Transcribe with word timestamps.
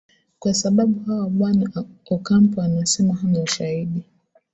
kwa 0.39 0.53
sababu 0.53 0.99
hawa 1.03 1.29
bwana 1.29 1.85
ocampo 2.11 2.61
anasema 2.61 3.15
hana 3.15 3.39
ushahidi 3.39 4.03